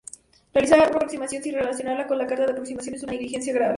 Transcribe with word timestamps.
Realizar 0.51 0.79
una 0.79 0.87
aproximación 0.87 1.43
sin 1.43 1.53
relacionarla 1.53 2.07
con 2.07 2.17
la 2.17 2.25
carta 2.25 2.45
de 2.47 2.53
aproximación 2.53 2.95
es 2.95 3.03
una 3.03 3.11
negligencia 3.11 3.53
grave. 3.53 3.69